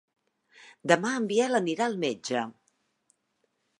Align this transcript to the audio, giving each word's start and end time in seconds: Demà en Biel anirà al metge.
Demà 0.91 1.11
en 1.17 1.27
Biel 1.33 1.59
anirà 1.59 1.85
al 1.91 1.99
metge. 2.05 2.47